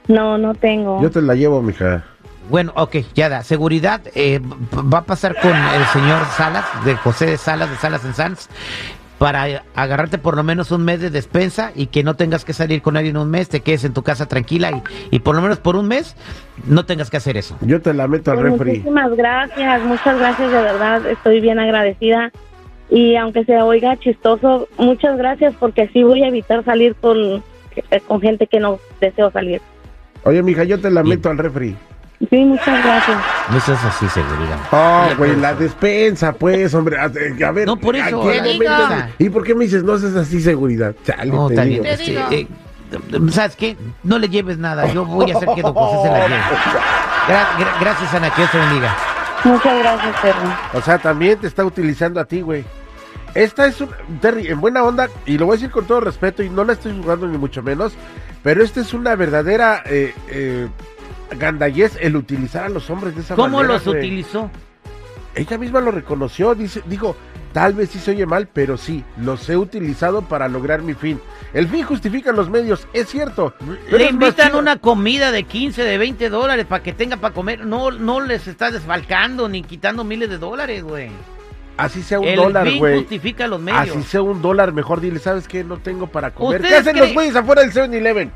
No, 0.08 0.38
no 0.38 0.54
tengo. 0.56 1.02
Yo 1.02 1.12
te 1.12 1.22
la 1.22 1.36
llevo, 1.36 1.62
mija. 1.62 2.04
Bueno, 2.50 2.74
ok, 2.75 2.98
ya 3.13 3.30
da. 3.30 3.44
Seguridad 3.44 4.02
eh, 4.16 4.42
va 4.94 5.00
a 5.00 5.04
pasar 5.04 5.36
con 5.42 5.52
el 5.54 5.86
señor 5.94 6.25
Salas, 6.36 6.66
de 6.84 6.96
José 6.96 7.28
de 7.28 7.38
Salas, 7.38 7.69
de 7.69 7.78
Salas 7.78 8.04
en 8.04 8.13
Sanz, 8.13 8.50
para 9.19 9.63
agarrarte 9.75 10.18
por 10.18 10.36
lo 10.36 10.44
menos 10.44 10.72
un 10.72 10.84
mes 10.84 11.00
de 11.00 11.12
despensa 11.12 11.72
y 11.75 11.86
que 11.88 12.04
no 12.04 12.16
tengas 12.16 12.44
que 12.44 12.54
salir 12.54 12.81
con 12.81 12.98
alguien 12.98 13.16
un 13.18 13.30
mes, 13.30 13.48
te 13.48 13.62
quedes 13.62 13.84
en 13.86 13.94
tu 13.94 14.02
casa 14.02 14.25
tranquila 14.25 14.72
y, 14.72 15.16
y 15.16 15.19
por 15.19 15.36
lo 15.36 15.42
menos 15.44 15.60
por 15.60 15.75
un 15.75 15.88
mes 15.88 16.16
no 16.66 16.86
tengas 16.86 17.10
que 17.12 17.18
hacer 17.18 17.38
eso. 17.38 17.56
Yo 17.62 17.80
te 17.81 17.94
la 17.94 18.07
meto 18.07 18.31
al 18.31 18.40
Pues 18.40 18.52
refri. 18.54 18.69
muchísimas 18.72 19.16
gracias, 19.16 19.81
muchas 19.84 20.18
gracias, 20.18 20.52
de 20.52 20.62
verdad, 20.62 21.06
estoy 21.06 21.40
bien 21.40 21.60
agradecida. 21.60 22.31
Y 22.90 23.16
aunque 23.16 23.46
se 23.46 23.62
oiga 23.62 23.96
chistoso, 23.98 24.68
muchas 24.78 25.18
gracias 25.18 25.54
porque 25.60 25.84
así 25.84 26.04
voy 26.04 26.24
a 26.24 26.28
evitar 26.28 26.66
salir 26.66 26.96
con, 26.96 27.42
con 28.07 28.21
gente 28.21 28.47
que 28.47 28.59
no 28.59 28.79
deseo 29.00 29.31
salir. 29.31 29.62
Oye, 30.23 30.41
mija, 30.44 30.63
yo 30.63 30.79
te 30.79 30.89
la 30.91 31.03
meto 31.03 31.29
al 31.29 31.38
refri. 31.38 31.75
Sí, 32.29 32.38
muchas 32.45 32.83
gracias. 32.83 33.18
No 33.51 33.59
seas 33.59 33.83
así, 33.83 34.07
seguridad. 34.09 34.57
Oh, 34.71 35.07
güey, 35.18 35.35
la 35.38 35.56
despensa, 35.56 36.31
pues, 36.33 36.71
hombre. 36.75 37.00
A, 37.00 37.07
eh, 37.07 37.44
a 37.44 37.51
ver. 37.51 37.65
No, 37.65 37.75
por 37.77 37.95
eso, 37.95 38.21
¿a 38.21 38.31
qué. 38.31 38.59
¿Y 39.18 39.29
por 39.29 39.44
qué 39.44 39.56
me 39.56 39.63
dices 39.63 39.83
no 39.83 39.97
seas 39.97 40.15
así 40.15 40.39
seguridad? 40.39 40.94
Chale, 41.03 41.31
No, 41.31 41.47
te 41.47 41.53
está 41.56 41.63
digo. 41.65 41.83
bien. 41.83 41.97
Te 41.97 42.03
digo. 42.03 42.21
eh, 42.29 42.47
¿Sabes 43.31 43.56
qué? 43.56 43.75
No 44.03 44.19
le 44.19 44.29
lleves 44.29 44.59
nada. 44.59 44.85
Yo 44.94 45.03
voy 45.06 45.31
a 45.31 45.35
hacer 45.38 45.50
que 45.56 45.62
don 45.63 45.73
José 45.73 46.03
se 46.03 46.09
la 46.13 46.27
lleve. 46.27 46.39
Gra- 47.27 47.57
gra- 47.57 47.79
gracias, 47.79 48.13
Ana, 48.13 48.29
que 48.29 48.41
Dios 48.41 48.51
te 48.51 48.57
bendiga. 48.59 48.95
Muchas 49.44 49.79
gracias, 49.79 50.21
Terry. 50.21 50.50
O 50.73 50.81
sea, 50.81 50.97
también 51.00 51.39
te 51.39 51.47
está 51.47 51.65
utilizando 51.65 52.19
a 52.19 52.25
ti, 52.25 52.41
güey. 52.41 52.63
Esta 53.33 53.66
es 53.66 53.80
un. 53.80 53.89
Terry, 54.19 54.48
en 54.48 54.60
buena 54.60 54.83
onda, 54.83 55.10
y 55.25 55.38
lo 55.38 55.45
voy 55.45 55.54
a 55.54 55.57
decir 55.57 55.72
con 55.72 55.86
todo 55.86 56.01
respeto, 56.01 56.44
y 56.44 56.50
no 56.50 56.63
la 56.63 56.74
estoy 56.74 56.98
jugando 56.98 57.28
ni 57.28 57.38
mucho 57.38 57.63
menos, 57.63 57.94
pero 58.44 58.63
esta 58.63 58.81
es 58.81 58.94
una 58.94 59.16
verdadera 59.16 59.83
eh, 59.86 60.13
eh, 60.30 60.68
gandallez 61.38 61.98
el 62.01 62.16
utilizar 62.16 62.66
a 62.66 62.69
los 62.69 62.89
hombres 62.89 63.16
de 63.16 63.22
esa 63.22 63.36
¿Cómo 63.36 63.57
manera. 63.57 63.74
los 63.75 63.86
güey. 63.86 64.00
utilizó? 64.00 64.50
Ella 65.33 65.57
misma 65.57 65.80
lo 65.80 65.92
reconoció, 65.92 66.54
dice, 66.56 66.83
digo, 66.88 67.16
tal 67.54 67.74
vez 67.74 67.89
sí 67.89 68.00
se 68.00 68.12
oye 68.12 68.25
mal, 68.25 68.50
pero 68.51 68.75
sí, 68.75 69.06
los 69.18 69.50
he 69.50 69.56
utilizado 69.56 70.24
para 70.24 70.50
lograr 70.50 70.81
mi 70.81 70.94
fin. 70.94 71.22
El 71.54 71.69
fin 71.69 71.83
justifica 71.83 72.33
los 72.33 72.50
medios, 72.50 72.85
es 72.92 73.07
cierto. 73.07 73.54
Le 73.90 74.06
es 74.06 74.11
invitan 74.11 74.56
una 74.56 74.76
comida 74.78 75.31
de 75.31 75.44
15, 75.44 75.83
de 75.83 75.97
20 75.97 76.30
dólares 76.30 76.66
para 76.66 76.83
que 76.83 76.92
tenga 76.92 77.16
para 77.16 77.33
comer. 77.33 77.66
No, 77.66 77.92
no 77.92 78.19
les 78.19 78.45
estás 78.47 78.73
desfalcando 78.73 79.47
ni 79.47 79.64
quitando 79.64 80.04
miles 80.04 80.30
de 80.30 80.38
dólares, 80.38 80.83
güey. 80.83 81.11
Así 81.81 82.04
sea 82.04 82.19
un 82.19 82.28
El 82.28 82.35
dólar, 82.35 82.69
güey. 82.78 83.00
justifica 83.00 83.47
los 83.47 83.59
medios. 83.59 83.97
Así 83.97 84.04
sea 84.04 84.21
un 84.21 84.40
dólar, 84.42 84.71
mejor 84.71 85.02
dile, 85.02 85.18
¿sabes 85.19 85.47
qué? 85.47 85.64
No 85.64 85.78
tengo 85.78 86.06
para 86.07 86.30
comer. 86.31 86.61
¿Qué 86.61 86.68
¿Ustedes 86.68 86.81
hacen 86.81 87.00
los 87.00 87.11
güeyes 87.14 87.35
afuera 87.35 87.64
del 87.64 87.73
7-Eleven? 87.73 88.31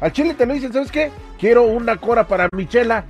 Al 0.00 0.12
chile 0.12 0.32
te 0.34 0.46
lo 0.46 0.54
dicen, 0.54 0.72
¿sabes 0.72 0.90
qué? 0.90 1.10
Quiero 1.38 1.64
una 1.64 1.98
cora 1.98 2.26
para 2.26 2.48
Michela. 2.56 3.04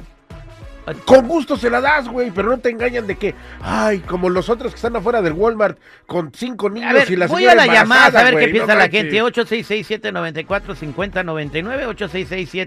Con 1.07 1.29
gusto 1.29 1.57
se 1.57 1.71
la 1.71 1.81
das, 1.81 2.09
güey, 2.09 2.33
pero 2.33 2.49
no 2.49 2.59
te 2.59 2.69
engañan 2.69 3.07
de 3.07 3.15
que, 3.15 3.37
ay, 3.61 4.01
como 4.01 4.29
los 4.29 4.49
otros 4.49 4.73
que 4.73 4.77
están 4.77 4.97
afuera 4.97 5.23
del 5.23 5.33
Walmart 5.33 5.79
con 6.07 6.33
cinco 6.35 6.69
niños 6.69 6.91
A 6.91 6.95
ver, 6.95 7.09
y 7.09 7.15
la 7.15 7.29
voy 7.29 7.47
a 7.47 7.55
la 7.55 7.67
llamada 7.67 8.19
a 8.19 8.25
ver 8.25 8.37
qué 8.37 8.47
no 8.49 8.53
piensa 8.53 8.75
la 8.75 8.89
gente. 8.89 9.23
8667-945099, 9.23 11.87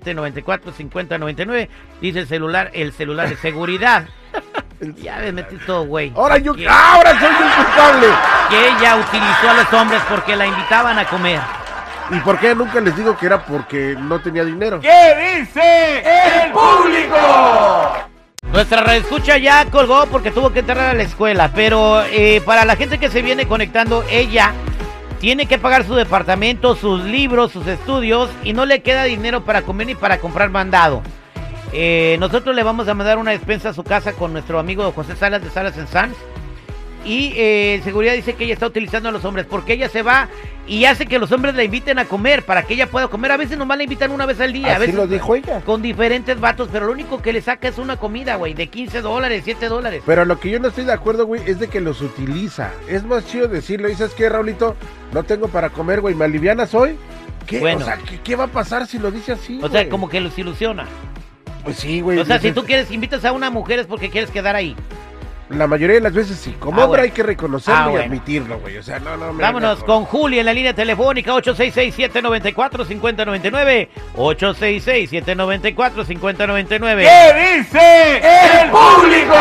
8667-945099. 0.05 1.67
Dice 1.99 2.19
el 2.19 2.27
celular, 2.27 2.71
el 2.73 2.93
celular 2.93 3.27
de 3.27 3.35
seguridad. 3.35 4.07
ya 4.97 5.17
me 5.17 5.31
metí 5.31 5.57
todo, 5.65 5.85
güey. 5.85 6.11
Ahora 6.15 6.37
yo, 6.37 6.53
ahora 6.69 7.19
soy 7.19 7.29
el 7.29 7.65
culpable. 7.65 8.07
que 8.49 8.67
ella 8.69 8.95
utilizó 8.97 9.49
a 9.49 9.53
los 9.53 9.73
hombres 9.73 10.01
porque 10.09 10.35
la 10.35 10.45
invitaban 10.45 10.97
a 10.99 11.05
comer. 11.05 11.39
¿Y 12.11 12.19
por 12.19 12.37
qué 12.39 12.53
nunca 12.53 12.79
les 12.79 12.95
digo 12.95 13.17
que 13.17 13.25
era 13.25 13.43
porque 13.43 13.95
no 13.99 14.19
tenía 14.19 14.43
dinero? 14.43 14.79
¿Qué 14.79 15.39
dice 15.39 16.43
el 16.43 16.51
público? 16.51 17.17
Nuestra 18.51 18.81
red 18.83 18.97
escucha 18.97 19.37
ya 19.37 19.65
colgó 19.65 20.05
porque 20.05 20.31
tuvo 20.31 20.53
que 20.53 20.59
entrar 20.59 20.79
a 20.79 20.93
la 20.93 21.03
escuela, 21.03 21.51
pero 21.53 22.03
eh, 22.03 22.41
para 22.45 22.63
la 22.63 22.75
gente 22.75 22.99
que 22.99 23.09
se 23.09 23.21
viene 23.21 23.47
conectando, 23.47 24.03
ella 24.09 24.53
tiene 25.19 25.47
que 25.47 25.57
pagar 25.57 25.83
su 25.83 25.95
departamento, 25.95 26.75
sus 26.75 27.03
libros, 27.03 27.51
sus 27.51 27.65
estudios 27.65 28.29
y 28.43 28.53
no 28.53 28.65
le 28.65 28.81
queda 28.81 29.03
dinero 29.03 29.43
para 29.43 29.63
comer 29.63 29.87
ni 29.87 29.95
para 29.95 30.19
comprar 30.19 30.51
mandado. 30.51 31.01
Eh, 31.73 32.17
nosotros 32.19 32.55
le 32.55 32.63
vamos 32.63 32.87
a 32.87 32.93
mandar 32.93 33.17
una 33.17 33.31
despensa 33.31 33.69
a 33.69 33.73
su 33.73 33.83
casa 33.83 34.13
con 34.13 34.31
nuestro 34.33 34.59
amigo 34.59 34.91
José 34.91 35.15
Salas 35.15 35.43
de 35.43 35.49
Salas 35.49 35.77
en 35.77 35.87
Sanz. 35.87 36.15
Y 37.03 37.33
eh, 37.35 37.81
seguridad 37.83 38.13
dice 38.13 38.33
que 38.33 38.45
ella 38.45 38.53
está 38.55 38.65
utilizando 38.65 39.09
a 39.09 39.11
los 39.11 39.23
hombres 39.25 39.45
porque 39.47 39.73
ella 39.73 39.89
se 39.89 40.01
va 40.01 40.27
y 40.67 40.85
hace 40.85 41.05
que 41.05 41.19
los 41.19 41.31
hombres 41.31 41.53
la 41.53 41.63
inviten 41.63 41.99
a 41.99 42.05
comer 42.05 42.41
para 42.43 42.63
que 42.63 42.73
ella 42.73 42.87
pueda 42.87 43.09
comer. 43.09 43.31
A 43.31 43.37
veces 43.37 43.59
nomás 43.59 43.77
la 43.77 43.83
invitan 43.83 44.09
una 44.09 44.25
vez 44.25 44.39
al 44.41 44.51
día. 44.51 44.69
a 44.69 44.71
Así 44.71 44.79
veces 44.79 44.95
lo 44.95 45.05
dijo 45.05 45.35
ella. 45.35 45.61
con 45.61 45.83
diferentes 45.83 46.39
vatos, 46.39 46.67
pero 46.71 46.87
lo 46.87 46.91
único 46.93 47.21
que 47.21 47.31
le 47.31 47.43
saca 47.43 47.67
es 47.67 47.77
una 47.77 47.97
comida, 47.97 48.37
güey, 48.37 48.55
de 48.55 48.65
15 48.67 49.01
dólares, 49.01 49.43
7 49.45 49.67
dólares. 49.69 50.01
Pero 50.03 50.25
lo 50.25 50.39
que 50.39 50.49
yo 50.49 50.59
no 50.59 50.69
estoy 50.69 50.85
de 50.85 50.93
acuerdo, 50.93 51.27
güey, 51.27 51.43
es 51.45 51.59
de 51.59 51.67
que 51.67 51.79
los 51.79 52.01
utiliza. 52.01 52.71
Es 52.87 53.03
más 53.03 53.27
chido 53.27 53.47
decirlo. 53.47 53.87
¿Y 53.87 53.93
sabes 53.93 54.15
qué, 54.15 54.27
Raulito? 54.27 54.75
No 55.13 55.21
tengo 55.21 55.47
para 55.49 55.69
comer, 55.69 56.01
güey. 56.01 56.15
¿Me 56.15 56.25
alivianas 56.25 56.73
hoy? 56.73 56.97
¿Qué? 57.45 57.59
Bueno. 57.59 57.81
O 57.81 57.85
sea, 57.85 57.97
¿qué, 57.99 58.19
qué 58.23 58.35
va 58.35 58.45
a 58.45 58.47
pasar 58.47 58.87
si 58.87 58.97
lo 58.97 59.11
dice 59.11 59.33
así, 59.33 59.59
O 59.61 59.69
sea, 59.69 59.87
como 59.89 60.09
que 60.09 60.19
los 60.21 60.35
ilusiona. 60.39 60.87
Pues 61.65 61.75
sí, 61.77 61.99
güey. 61.99 62.17
O 62.19 62.25
sea, 62.25 62.39
si 62.39 62.53
tú 62.53 62.63
quieres, 62.63 62.89
invitas 62.91 63.25
a 63.25 63.33
una 63.33 63.49
mujer 63.49 63.79
es 63.79 63.87
porque 63.87 64.09
quieres 64.09 64.31
quedar 64.31 64.55
ahí. 64.55 64.73
La 65.49 65.67
mayoría 65.67 65.95
de 65.97 66.01
las 66.01 66.13
veces 66.13 66.37
sí. 66.39 66.55
Como 66.59 66.81
Ah, 66.81 66.85
hombre 66.85 67.01
bueno. 67.01 67.03
hay 67.03 67.11
que 67.11 67.21
reconocerlo 67.21 67.79
Ah, 67.79 67.85
y 67.87 67.91
bueno. 67.91 68.05
admitirlo, 68.05 68.57
güey. 68.59 68.77
O 68.77 68.83
sea, 68.83 68.97
no, 68.99 69.15
no 69.17 69.31
me 69.33 69.43
Vámonos 69.43 69.83
con 69.83 70.05
Julia 70.05 70.39
en 70.39 70.45
la 70.47 70.53
línea 70.53 70.73
telefónica 70.73 71.33
866-794-5099. 71.35 73.89
866-794-5099. 74.15 77.03
¿Qué 77.03 77.57
dice 77.57 78.17
el 78.63 78.69
público? 78.71 79.35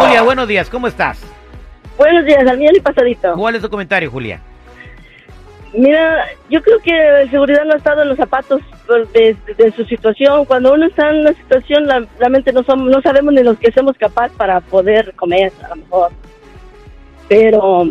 Julia, 0.00 0.22
buenos 0.22 0.48
días, 0.48 0.70
¿cómo 0.70 0.86
estás? 0.86 1.18
Buenos 1.98 2.24
días, 2.24 2.46
al 2.46 2.56
millón 2.58 2.76
y 2.76 2.80
pasadito. 2.80 3.34
¿Cuál 3.34 3.56
es 3.56 3.62
tu 3.62 3.68
comentario, 3.68 4.10
Julia? 4.10 4.40
Mira, 5.74 6.26
yo 6.50 6.60
creo 6.62 6.78
que 6.80 6.92
la 6.92 7.30
seguridad 7.30 7.64
no 7.64 7.72
ha 7.72 7.76
estado 7.76 8.02
en 8.02 8.08
los 8.10 8.18
zapatos 8.18 8.60
de, 9.14 9.34
de 9.56 9.72
su 9.72 9.84
situación. 9.86 10.44
Cuando 10.44 10.74
uno 10.74 10.86
está 10.86 11.08
en 11.10 11.20
una 11.20 11.32
situación, 11.32 11.86
la- 11.86 12.06
realmente 12.18 12.52
no 12.52 12.62
somos, 12.62 12.90
no 12.90 13.00
sabemos 13.00 13.32
ni 13.32 13.42
los 13.42 13.58
que 13.58 13.72
somos 13.72 13.96
capaces 13.96 14.36
para 14.36 14.60
poder 14.60 15.14
comer, 15.14 15.50
a 15.64 15.68
lo 15.70 15.76
mejor. 15.76 16.10
Pero, 17.28 17.90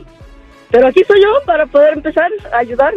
pero 0.69 0.87
aquí 0.87 1.03
soy 1.07 1.21
yo 1.21 1.29
para 1.45 1.65
poder 1.65 1.93
empezar 1.93 2.29
a 2.53 2.57
ayudar. 2.59 2.93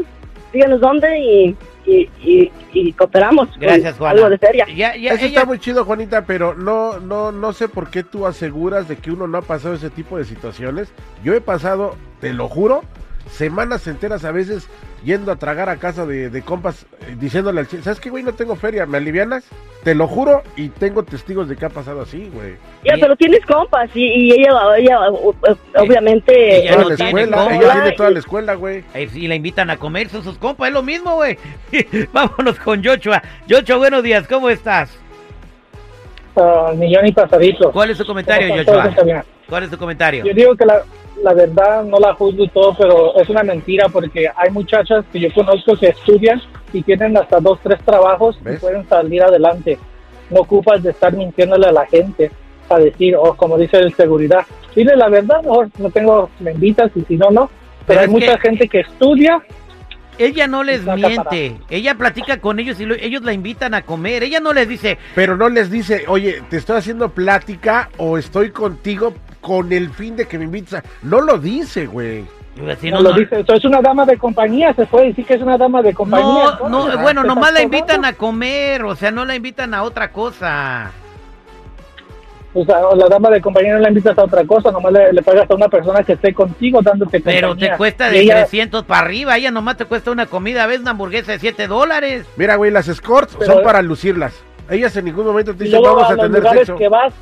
Díganos 0.53 0.81
dónde 0.81 1.19
y, 1.19 1.57
y, 1.87 2.11
y, 2.23 2.53
y 2.73 2.93
cooperamos. 2.93 3.49
Gracias, 3.59 3.97
Juana. 3.97 4.15
Algo 4.17 4.31
de 4.31 4.39
feria. 4.39 4.67
Ya, 4.67 4.95
ya, 4.97 5.15
Eso 5.15 5.25
ella- 5.25 5.27
está 5.27 5.45
muy 5.47 5.59
chido, 5.59 5.85
Juanita, 5.85 6.27
pero 6.27 6.55
no, 6.55 7.01
no, 7.01 7.33
no 7.33 7.53
sé 7.53 7.69
por 7.69 7.91
qué 7.91 8.03
tú 8.05 8.27
aseguras 8.27 8.87
de 8.87 8.97
que 8.97 9.11
uno 9.11 9.27
no 9.27 9.39
ha 9.39 9.43
pasado 9.43 9.75
ese 9.75 9.91
tipo 9.91 10.19
de 10.19 10.25
situaciones. 10.25 10.93
Yo 11.25 11.35
he 11.35 11.41
pasado, 11.41 11.97
te 12.21 12.33
lo 12.33 12.49
juro, 12.49 12.83
semanas 13.31 13.87
enteras 13.87 14.25
a 14.25 14.33
veces 14.33 14.69
yendo 15.05 15.33
a 15.33 15.37
tragar 15.37 15.69
a 15.69 15.77
casa 15.77 16.07
de, 16.07 16.31
de 16.31 16.43
compas, 16.43 16.87
eh, 17.03 17.17
diciéndole 17.19 17.61
al 17.61 17.69
chico, 17.69 17.83
¿sabes 17.83 18.01
qué, 18.01 18.09
güey? 18.11 18.23
No 18.23 18.33
tengo 18.33 18.57
feria, 18.57 18.87
¿me 18.87 18.97
alivianas? 18.99 19.45
Te 19.83 19.95
lo 19.95 20.07
juro 20.09 20.43
y 20.57 20.71
tengo 20.71 21.03
testigos 21.03 21.47
de 21.49 21.57
que 21.57 21.67
ha 21.67 21.69
pasado 21.69 22.01
así, 22.03 22.31
güey. 22.33 22.55
Ya, 22.85 22.95
pero 22.99 23.15
tienes 23.17 23.45
compas 23.45 23.91
y, 23.95 24.01
y 24.03 24.33
ella, 24.33 24.51
ella 24.79 25.11
o- 25.11 25.35
obviamente... 25.77 26.57
ella 26.63 26.71
Toda 26.73 26.83
no 26.85 26.89
la 26.91 26.97
tiene 26.97 27.11
escuela, 27.11 27.37
compas. 27.37 27.55
ella 27.61 27.73
tiene 27.73 27.93
toda 27.93 28.11
la 28.11 28.19
escuela, 28.19 28.55
güey. 28.55 28.85
Eh, 28.95 29.09
Si 29.13 29.29
la 29.29 29.35
invitan 29.35 29.69
a 29.69 29.77
comer, 29.77 30.09
son 30.09 30.23
sus 30.25 30.39
compas, 30.39 30.69
es 30.69 30.75
lo 30.75 30.83
mismo, 30.83 31.17
güey. 31.17 31.37
Vámonos 32.13 32.59
con 32.61 32.81
Yochoa. 32.83 33.23
Yochoa, 33.47 33.77
buenos 33.77 34.03
días, 34.03 34.27
¿cómo 34.27 34.49
estás? 34.49 34.97
Ah, 36.37 36.73
millón 36.75 37.07
y 37.07 37.13
pasadito. 37.13 37.71
¿Cuál 37.71 37.91
es 37.91 37.99
tu 37.99 38.05
comentario, 38.07 38.49
¿Cómo 38.49 38.61
están 38.61 39.07
Yochoa? 39.07 39.25
¿Cuál 39.49 39.63
es 39.65 39.71
tu 39.71 39.77
comentario? 39.79 40.25
Yo 40.25 40.33
digo 40.35 40.57
que 40.57 40.65
la, 40.65 40.83
la 41.23 41.33
verdad 41.33 41.85
no 41.85 41.99
la 41.99 42.15
juzgo 42.15 42.45
y 42.45 42.49
todo, 42.49 42.75
pero 42.77 43.17
es 43.21 43.29
una 43.29 43.43
mentira 43.43 43.89
porque 43.89 44.29
hay 44.35 44.51
muchachas 44.51 45.05
que 45.13 45.21
yo 45.21 45.33
conozco 45.33 45.77
que 45.77 45.89
estudian 45.89 46.41
y 46.73 46.83
tienen 46.83 47.17
hasta 47.17 47.41
dos, 47.41 47.59
tres 47.63 47.81
trabajos 47.85 48.39
¿Ves? 48.43 48.57
y 48.57 48.61
pueden 48.61 48.89
salir 48.89 49.23
adelante. 49.23 49.79
No 50.31 50.41
ocupas 50.41 50.83
de 50.83 50.91
estar 50.91 51.13
mintiéndole 51.15 51.67
a 51.67 51.73
la 51.73 51.87
gente 51.87 52.31
para 52.69 52.85
decir, 52.85 53.15
o 53.17 53.35
como 53.35 53.57
dice 53.59 53.77
el 53.79 53.95
seguridad, 53.95 54.45
dile 54.75 54.97
la 54.97 55.09
verdad, 55.09 55.43
mejor 55.43 55.69
no 55.79 55.91
tengo, 55.91 56.31
me 56.41 56.53
invitas 56.53 56.91
y 56.95 57.03
si 57.03 57.17
no, 57.17 57.31
no. 57.31 57.51
Pero 57.87 57.87
Pero, 57.87 58.01
hay 58.01 58.09
mucha 58.09 58.37
que- 58.37 58.49
gente 58.49 58.69
que 58.69 58.81
estudia 58.81 59.43
Ella 60.17 60.47
no 60.47 60.63
les 60.63 60.85
miente. 60.85 61.57
Ella 61.69 61.97
platica 61.97 62.37
con 62.41 62.61
ellos 62.61 62.79
y 62.81 62.85
lo- 62.87 62.95
ellos 62.95 63.23
la 63.25 63.33
invitan 63.33 63.75
a 63.75 63.83
comer. 63.83 64.23
Ella 64.23 64.39
no 64.39 64.53
les 64.53 64.69
dice, 64.69 64.97
Pero 65.17 65.37
no 65.37 65.49
les 65.49 65.73
dice, 65.73 66.05
oye, 66.07 66.41
te 66.49 66.57
estoy 66.57 66.77
haciendo 66.77 67.09
plática 67.11 67.91
o 67.97 68.17
estoy 68.17 68.51
contigo 68.53 69.13
con 69.45 69.71
el 69.75 69.91
fin 69.91 70.17
de 70.17 70.27
que 70.27 70.39
me 70.39 70.45
invites 70.45 70.73
a... 70.73 70.83
No 71.03 71.21
lo 71.21 71.37
dice, 71.39 71.85
güey. 71.87 72.25
si 72.81 72.91
no, 72.91 73.03
lo 73.03 73.13
dice, 73.13 73.41
eso 73.41 73.53
es 73.53 73.65
una 73.67 73.83
dama 73.83 74.07
de 74.07 74.17
compañía, 74.17 74.73
se 74.73 74.87
puede 74.87 75.09
decir 75.09 75.27
que 75.27 75.35
es 75.35 75.43
una 75.43 75.59
dama 75.59 75.83
de 75.83 75.93
compañía. 75.93 76.57
No, 76.63 76.69
no, 76.71 76.91
¿te 76.91 76.97
bueno, 76.97 77.23
nomás 77.25 77.53
la 77.53 77.61
invitan 77.63 78.07
a 78.07 78.15
comer, 78.15 78.83
o 78.85 78.97
sea, 78.97 79.11
no 79.11 79.27
la 79.27 79.35
invitan 79.37 79.75
a 79.75 79.83
otra 79.83 80.11
cosa. 80.11 80.91
O 82.55 82.65
sea, 82.65 82.87
o 82.87 82.97
la 82.97 83.07
dama 83.09 83.29
de 83.31 83.41
compañía 83.43 83.75
no 83.75 83.81
la 83.81 83.89
invitas 83.89 84.17
a 84.17 84.25
otra 84.25 84.45
cosa, 84.47 84.71
nomás 84.71 84.93
le, 84.93 85.13
le 85.13 85.23
pagas 85.23 85.51
a 85.51 85.55
una 85.55 85.69
persona 85.69 86.03
que 86.05 86.13
esté 86.15 86.33
contigo 86.33 86.81
dándote 86.81 87.21
Pero 87.21 87.49
compañía. 87.49 87.73
te 87.73 87.77
cuesta 87.77 88.09
de 88.09 88.21
ella- 88.21 88.35
300 88.47 88.85
para 88.85 89.01
arriba, 89.03 89.37
ella 89.37 89.51
nomás 89.51 89.77
te 89.77 89.85
cuesta 89.85 90.11
una 90.11 90.25
comida, 90.27 90.67
ves 90.67 90.81
una 90.81 90.93
hamburguesa 90.93 91.33
de 91.33 91.41
7 91.41 91.67
dólares. 91.67 92.25
Mira, 92.37 92.55
güey, 92.57 92.71
las 92.71 92.89
escorts 92.89 93.37
Pero- 93.39 93.55
son 93.55 93.63
para 93.63 93.83
lucirlas. 93.83 94.43
Ellas 94.71 94.97
en 94.97 95.05
ningún 95.05 95.27
momento 95.27 95.55
te 95.55 95.65
dicen, 95.65 95.81
luego 95.83 95.97
vamos 95.97 96.11
a 96.11 96.15
a 96.15 96.29
tener 96.29 96.49
sexo. 96.51 96.77
que 96.77 96.89
vas, 96.89 97.13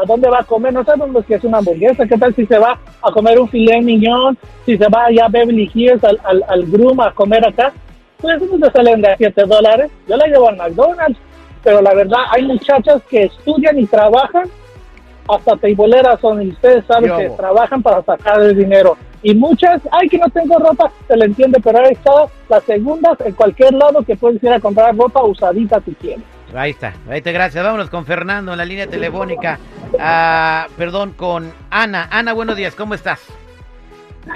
¿a 0.00 0.04
dónde 0.06 0.28
va 0.28 0.40
a 0.40 0.44
comer? 0.44 0.72
No 0.72 0.84
sabemos 0.84 1.24
que 1.24 1.34
es 1.34 1.44
una 1.44 1.58
hamburguesa. 1.58 2.06
¿Qué 2.06 2.16
tal 2.16 2.34
si 2.34 2.46
se 2.46 2.58
va 2.58 2.78
a 3.02 3.10
comer 3.12 3.38
un 3.40 3.48
filet 3.48 3.82
miñón? 3.82 4.38
Si 4.64 4.76
se 4.76 4.88
va 4.88 5.06
allá 5.06 5.26
a 5.26 5.28
Beverly 5.28 5.70
Hills 5.72 6.02
al, 6.04 6.20
al, 6.24 6.44
al 6.48 6.66
Groom 6.66 7.00
a 7.00 7.12
comer 7.12 7.46
acá. 7.46 7.72
Pues 8.20 8.40
eso 8.42 8.58
te 8.58 8.70
salen 8.70 9.00
de 9.02 9.14
7 9.16 9.42
dólares. 9.44 9.90
Yo 10.08 10.16
la 10.16 10.26
llevo 10.26 10.48
al 10.48 10.56
McDonald's. 10.56 11.18
Pero 11.62 11.82
la 11.82 11.94
verdad, 11.94 12.20
hay 12.30 12.46
muchachas 12.46 13.02
que 13.10 13.24
estudian 13.24 13.78
y 13.78 13.86
trabajan. 13.86 14.48
Hasta 15.28 15.56
teiboleras 15.56 16.20
son. 16.20 16.42
Y 16.42 16.48
ustedes 16.48 16.84
saben 16.86 17.10
Yo. 17.10 17.18
que 17.18 17.30
trabajan 17.30 17.82
para 17.82 18.02
sacar 18.02 18.40
el 18.40 18.56
dinero. 18.56 18.96
Y 19.22 19.34
muchas, 19.34 19.80
ay, 19.90 20.08
que 20.08 20.18
no 20.18 20.28
tengo 20.30 20.58
ropa, 20.58 20.92
se 21.06 21.16
le 21.16 21.24
entiende, 21.26 21.60
pero 21.62 21.78
ahí 21.78 21.92
está 21.92 22.12
las 22.48 22.62
segundas 22.64 23.18
en 23.24 23.32
cualquier 23.32 23.74
lado 23.74 24.02
que 24.04 24.16
puedes 24.16 24.42
ir 24.42 24.52
a 24.52 24.60
comprar 24.60 24.96
ropa 24.96 25.22
usadita 25.24 25.80
si 25.84 25.94
quieres. 25.94 26.24
Ahí 26.54 26.70
está, 26.70 26.94
ahí 27.10 27.20
te 27.20 27.32
gracias. 27.32 27.62
Vámonos 27.62 27.90
con 27.90 28.06
Fernando 28.06 28.52
en 28.52 28.58
la 28.58 28.64
línea 28.64 28.86
telefónica. 28.86 29.58
Ah, 29.98 30.66
perdón, 30.76 31.12
con 31.12 31.52
Ana. 31.70 32.08
Ana, 32.10 32.32
buenos 32.32 32.56
días, 32.56 32.74
¿cómo 32.74 32.94
estás? 32.94 33.20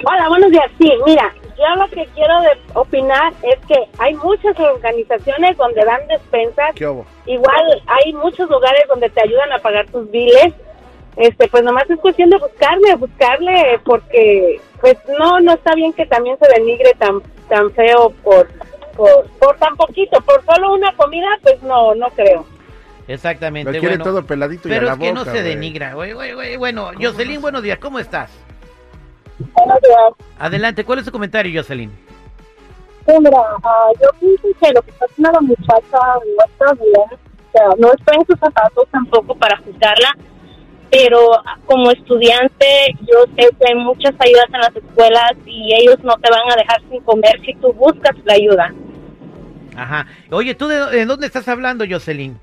Hola, 0.05 0.27
buenos 0.27 0.51
días. 0.51 0.65
Sí, 0.79 0.91
mira, 1.05 1.33
yo 1.57 1.75
lo 1.75 1.87
que 1.89 2.05
quiero 2.13 2.41
de 2.41 2.49
opinar 2.73 3.33
es 3.43 3.59
que 3.67 3.75
hay 3.99 4.13
muchas 4.15 4.59
organizaciones 4.59 5.57
donde 5.57 5.85
dan 5.85 6.07
despensas. 6.07 6.73
¿Qué 6.75 6.87
hubo? 6.87 7.05
Igual 7.25 7.81
hay 7.87 8.13
muchos 8.13 8.49
lugares 8.49 8.83
donde 8.89 9.09
te 9.09 9.21
ayudan 9.21 9.51
a 9.51 9.59
pagar 9.59 9.85
tus 9.87 10.09
biles. 10.09 10.53
Este, 11.15 11.47
pues 11.47 11.63
nomás 11.63 11.89
es 11.89 11.99
cuestión 11.99 12.29
de 12.29 12.37
buscarle, 12.37 12.95
buscarle, 12.95 13.79
porque 13.85 14.59
pues 14.81 14.97
no, 15.19 15.39
no 15.41 15.53
está 15.53 15.75
bien 15.75 15.93
que 15.93 16.05
también 16.07 16.37
se 16.39 16.47
denigre 16.59 16.91
tan, 16.97 17.21
tan 17.49 17.71
feo 17.71 18.09
por, 18.23 18.47
por, 18.95 19.27
por 19.39 19.55
tan 19.57 19.75
poquito, 19.75 20.19
por 20.21 20.43
solo 20.45 20.73
una 20.73 20.91
comida, 20.95 21.27
pues 21.43 21.61
no, 21.63 21.93
no 21.95 22.07
creo. 22.09 22.45
Exactamente, 23.07 23.71
Lo 23.73 23.79
quiere 23.79 23.97
bueno. 23.97 24.03
todo 24.05 24.25
peladito 24.25 24.69
y 24.69 24.71
a 24.71 24.75
Pero 24.75 24.85
la 24.87 24.93
es 24.93 24.99
que 24.99 25.13
no 25.13 25.19
boca, 25.21 25.31
se 25.33 25.41
güey. 25.41 25.49
denigra. 25.53 25.93
Güey, 25.93 26.13
güey, 26.13 26.33
güey. 26.33 26.57
Bueno, 26.57 26.91
Jocelyn, 26.99 27.41
buenos 27.41 27.61
días, 27.61 27.77
¿cómo 27.79 27.99
estás? 27.99 28.31
Buenos 29.39 29.79
días. 29.81 30.29
Adelante, 30.39 30.85
¿cuál 30.85 30.99
es 30.99 31.05
tu 31.05 31.11
comentario, 31.11 31.61
Jocelyn? 31.61 31.91
Sí, 33.05 33.13
mira, 33.19 33.37
ah, 33.63 33.87
yo 34.01 34.07
pienso 34.19 34.47
que 34.59 34.71
lo 34.73 34.81
que 34.81 34.91
está 34.91 35.05
haciendo 35.05 35.31
la 35.33 35.41
muchacha 35.41 35.97
no 36.37 36.45
está 36.45 36.73
bien. 36.81 37.19
O 37.19 37.51
sea, 37.51 37.65
no 37.77 37.87
estoy 37.93 38.15
en 38.17 38.25
sus 38.25 38.39
zapatos 38.39 38.87
tampoco 38.91 39.35
para 39.35 39.57
juzgarla, 39.57 40.17
pero 40.93 41.41
como 41.65 41.89
estudiante 41.91 42.65
yo 43.01 43.23
sé 43.35 43.49
que 43.59 43.67
hay 43.67 43.75
muchas 43.75 44.13
ayudas 44.19 44.45
en 44.53 44.59
las 44.59 44.75
escuelas 44.75 45.31
y 45.45 45.73
ellos 45.73 45.97
no 46.03 46.15
te 46.17 46.29
van 46.29 46.51
a 46.51 46.55
dejar 46.55 46.81
sin 46.89 47.01
comer 47.01 47.41
si 47.43 47.53
tú 47.55 47.73
buscas 47.73 48.15
la 48.25 48.33
ayuda. 48.33 48.73
Ajá. 49.75 50.05
Oye, 50.29 50.53
¿tú 50.53 50.67
de, 50.67 50.85
de 50.91 51.05
dónde 51.05 51.25
estás 51.25 51.47
hablando, 51.47 51.83
Jocelyn? 51.89 52.37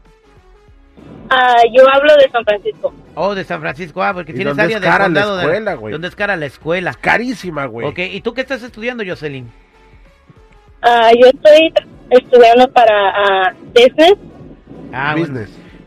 Ah, 1.30 1.62
yo 1.72 1.88
hablo 1.88 2.12
de 2.16 2.28
San 2.32 2.44
Francisco. 2.44 2.92
Oh, 3.14 3.36
de 3.36 3.44
San 3.44 3.60
Francisco, 3.60 4.02
ah, 4.02 4.12
porque 4.12 4.32
¿Y 4.32 4.34
tienes 4.34 4.56
dónde 4.56 4.62
área 4.64 4.76
es 4.78 4.82
de 4.82 4.88
cara 4.88 4.98
la 4.98 5.04
condado 5.04 5.36
de- 5.36 5.42
escuela, 5.44 5.74
güey? 5.74 5.92
¿Dónde 5.92 6.08
es 6.08 6.16
cara 6.16 6.36
la 6.36 6.46
escuela? 6.46 6.92
Carísima, 6.94 7.66
güey. 7.66 7.86
Ok, 7.86 7.98
¿y 8.00 8.20
tú 8.20 8.34
qué 8.34 8.40
estás 8.40 8.64
estudiando, 8.64 9.04
Jocelyn? 9.06 9.48
Ah, 10.82 11.10
yo 11.16 11.28
estoy 11.28 11.72
estudiando 12.10 12.68
para 12.72 13.10
ah, 13.10 13.52
business. 13.74 14.14
Ah, 14.92 15.14
bueno. 15.16 15.38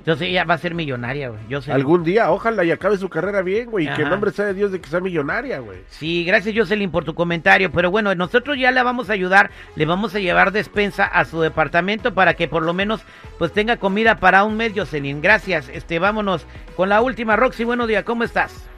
Entonces 0.04 0.28
ella 0.28 0.44
va 0.44 0.56
a 0.56 0.58
ser 0.58 0.76
millonaria, 0.76 1.30
güey. 1.30 1.42
Algún 1.72 2.04
día, 2.04 2.30
ojalá 2.30 2.66
y 2.66 2.72
acabe 2.72 2.98
su 2.98 3.08
carrera 3.08 3.42
bien, 3.42 3.72
güey. 3.72 3.86
Y 3.86 3.88
que 3.88 4.02
Ajá. 4.02 4.10
nombre 4.10 4.32
sea 4.32 4.44
de 4.44 4.54
Dios 4.54 4.74
de 4.74 4.82
que 4.82 4.90
sea 4.90 5.00
millonaria, 5.00 5.60
güey. 5.60 5.80
Sí, 5.88 6.26
gracias 6.26 6.54
Jocelyn 6.58 6.92
por 6.92 7.06
tu 7.06 7.16
comentario, 7.16 7.72
pero 7.72 7.90
bueno, 7.90 8.14
nosotros 8.14 8.58
ya 8.60 8.72
le 8.72 8.84
vamos 8.84 9.10
a 9.10 9.14
ayudar, 9.14 9.50
le 9.78 9.86
vamos 9.86 10.14
a 10.14 10.20
llevar 10.20 10.52
despensa 10.52 11.06
a 11.06 11.24
su 11.24 11.40
departamento 11.40 12.14
para 12.14 12.34
que 12.34 12.50
por 12.50 12.64
lo 12.64 12.74
menos 12.74 13.00
pues 13.40 13.54
tenga 13.54 13.78
comida 13.78 14.18
para 14.18 14.44
un 14.44 14.58
mes, 14.58 14.74
Jocelyn. 14.76 15.22
Gracias, 15.22 15.70
este, 15.70 16.00
vámonos 16.00 16.46
con 16.76 16.90
la 16.90 17.02
última, 17.02 17.38
Roxy, 17.38 17.64
buenos 17.64 17.88
días, 17.88 18.04
¿cómo 18.04 18.26
estás? 18.26 18.70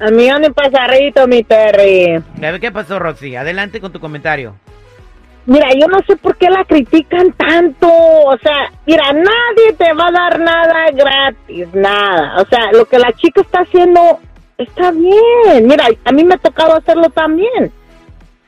Amigo, 0.00 0.38
mi 0.38 0.50
pasarrito, 0.50 1.26
mi 1.28 1.44
Terry. 1.44 2.16
A 2.16 2.22
ver, 2.40 2.60
¿qué 2.60 2.70
pasó, 2.70 2.98
Roxy? 2.98 3.36
Adelante 3.36 3.80
con 3.80 3.90
tu 3.90 4.00
comentario. 4.00 4.54
Mira, 5.46 5.68
yo 5.74 5.86
no 5.88 5.98
sé 6.06 6.16
por 6.16 6.36
qué 6.36 6.48
la 6.50 6.64
critican 6.64 7.32
tanto. 7.32 7.88
O 7.90 8.36
sea, 8.42 8.70
mira, 8.86 9.12
nadie 9.12 9.72
te 9.76 9.92
va 9.94 10.08
a 10.08 10.12
dar 10.12 10.38
nada 10.38 10.90
gratis, 10.92 11.66
nada. 11.74 12.40
O 12.40 12.46
sea, 12.46 12.70
lo 12.72 12.84
que 12.84 12.98
la 12.98 13.10
chica 13.12 13.40
está 13.40 13.60
haciendo 13.60 14.20
está 14.58 14.90
bien. 14.92 15.66
Mira, 15.66 15.86
a 16.04 16.12
mí 16.12 16.22
me 16.24 16.34
ha 16.34 16.38
tocado 16.38 16.76
hacerlo 16.76 17.08
también. 17.10 17.72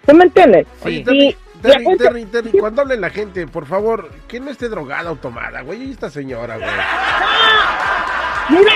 ¿Tú 0.06 0.14
me 0.14 0.25
entiendes? 0.25 0.66
Sí. 0.84 1.04
Y 1.11 1.37
Terry, 1.62 1.84
gente- 1.84 2.04
Terry, 2.04 2.25
Terry, 2.26 2.50
cuando 2.58 2.82
hable 2.82 2.96
la 2.96 3.11
gente, 3.11 3.46
por 3.46 3.66
favor, 3.66 4.11
que 4.28 4.40
no 4.40 4.50
esté 4.50 4.68
drogada 4.68 5.12
o 5.12 5.16
tomada, 5.16 5.62
güey. 5.62 5.84
Y 5.84 5.90
esta 5.92 6.11
señora, 6.11 6.56
güey. 6.56 6.68
Mira, 8.50 8.72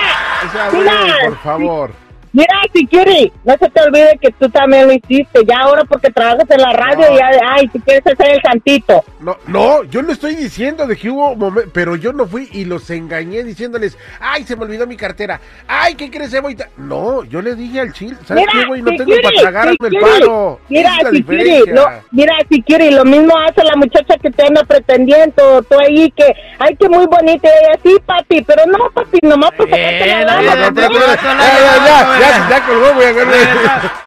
O 0.47 0.51
sea, 0.51 0.69
Mira, 0.71 0.91
güey, 1.01 1.25
por 1.25 1.37
favor. 1.39 1.91
Mira, 2.37 2.53
si 2.71 2.85
quiere, 2.85 3.31
no 3.45 3.55
se 3.59 3.67
te 3.67 3.81
olvide 3.81 4.15
que 4.21 4.29
tú 4.33 4.47
también 4.49 4.85
lo 4.85 4.93
hiciste. 4.93 5.43
Ya 5.47 5.57
ahora 5.61 5.83
porque 5.85 6.11
trabajas 6.11 6.45
en 6.51 6.61
la 6.61 6.71
radio, 6.71 7.07
No. 7.09 7.17
ya, 7.17 7.29
ay, 7.49 7.67
si 7.73 7.79
quieres 7.79 8.03
ser 8.03 8.29
el 8.29 8.41
santito. 8.43 9.03
No, 9.21 9.35
no, 9.47 9.83
yo 9.85 10.03
no 10.03 10.11
estoy 10.13 10.35
diciendo 10.35 10.85
de 10.85 10.95
que 10.95 11.09
hubo 11.09 11.35
momen- 11.35 11.71
pero 11.73 11.95
yo 11.95 12.13
no 12.13 12.27
fui 12.27 12.47
y 12.51 12.65
los 12.65 12.87
engañé 12.91 13.43
diciéndoles, 13.43 13.97
ay, 14.19 14.43
se 14.43 14.55
me 14.55 14.65
olvidó 14.65 14.85
mi 14.85 14.95
cartera, 14.95 15.41
ay, 15.67 15.95
¿qué 15.95 16.11
crees, 16.11 16.31
Evo? 16.31 16.51
Y 16.51 16.55
ta-". 16.55 16.69
No, 16.77 17.23
yo 17.23 17.41
le 17.41 17.55
dije 17.55 17.79
al 17.79 17.91
chile, 17.91 18.15
¿sabes 18.27 18.43
Mira, 18.45 18.51
qué, 18.61 18.67
güey? 18.67 18.81
No 18.83 18.91
si 18.91 18.97
tengo 18.97 19.07
quiere, 19.09 19.23
para 19.23 19.41
tragarme 19.41 19.75
si 19.79 19.85
el 19.87 19.89
quiere. 19.89 20.05
paro. 20.19 20.59
Mira, 20.69 20.91
es 21.01 21.09
si 21.09 21.23
quiere, 21.23 21.59
lo, 21.73 21.89
mira, 22.11 22.33
si 22.51 22.61
quiere, 22.61 22.91
lo 22.91 23.03
mismo 23.03 23.33
hace 23.39 23.63
la 23.63 23.75
muchacha 23.77 24.15
que 24.21 24.29
te 24.29 24.45
anda 24.45 24.63
pretendiendo, 24.63 25.63
tú 25.63 25.79
ahí 25.79 26.11
que, 26.11 26.35
ay, 26.59 26.75
que 26.75 26.87
muy 26.87 27.07
bonita, 27.07 27.47
y 27.47 27.65
ella, 27.65 27.79
sí, 27.83 27.97
papi, 28.05 28.43
pero 28.43 28.63
no, 28.67 28.77
papi, 28.93 29.17
nomás 29.23 29.49
por 29.53 29.67
sacarte 29.67 30.03
Eh, 30.03 30.23
la 30.23 30.35
no, 30.35 30.41
lana, 30.43 30.71
ya, 32.29 32.49
ya 32.49 32.65
colgó, 32.65 32.93
voy 32.93 33.05
a 33.05 33.13